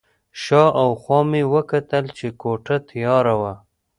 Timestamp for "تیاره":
2.89-3.33